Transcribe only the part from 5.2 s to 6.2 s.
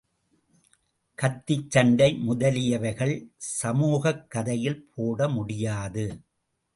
முடியாது.